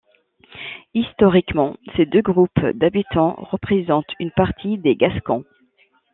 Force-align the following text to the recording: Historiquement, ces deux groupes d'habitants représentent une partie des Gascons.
Historiquement, 0.95 1.75
ces 1.95 2.07
deux 2.07 2.23
groupes 2.23 2.59
d'habitants 2.73 3.35
représentent 3.51 4.15
une 4.19 4.31
partie 4.31 4.79
des 4.79 4.95
Gascons. 4.95 5.45